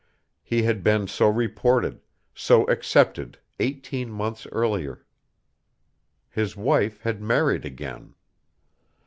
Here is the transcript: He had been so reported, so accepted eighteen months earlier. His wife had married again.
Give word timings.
He 0.41 0.63
had 0.63 0.83
been 0.83 1.07
so 1.07 1.27
reported, 1.29 2.01
so 2.33 2.65
accepted 2.67 3.37
eighteen 3.59 4.09
months 4.09 4.47
earlier. 4.51 5.05
His 6.27 6.57
wife 6.57 7.01
had 7.01 7.21
married 7.21 7.65
again. 7.65 8.15